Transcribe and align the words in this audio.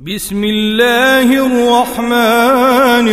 بسم 0.00 0.44
الله 0.44 1.46
الرحمن 1.46 3.08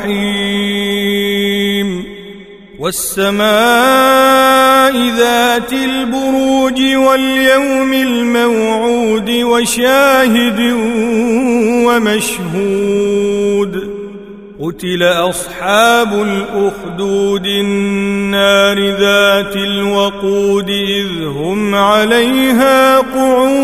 الرحيم. 0.00 2.04
والسماء 2.80 3.48
ذات 5.18 5.72
البروج 5.72 6.80
واليوم 6.80 7.92
الموعود 7.92 9.30
وشاهد 9.30 10.60
ومشهود. 11.86 13.94
قتل 14.60 15.02
أصحاب 15.02 16.22
الأخدود 16.22 17.46
النار 17.46 18.78
ذات 18.78 19.56
الوقود 19.56 20.70
إذ 20.70 21.24
هم 21.24 21.74
عليها 21.74 22.98
قعود. 22.98 23.63